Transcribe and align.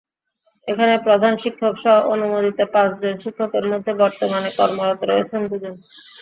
এখানে 0.67 0.93
প্রধান 1.05 1.33
শিক্ষকসহ 1.37 1.95
অনুমোদিত 2.13 2.59
পাঁচজন 2.73 3.15
শিক্ষকের 3.23 3.65
মধ্যে 3.71 3.91
বর্তমানে 4.01 4.49
কর্মরত 4.57 4.99
রয়েছেন 5.05 5.41
দুজন। 5.49 5.75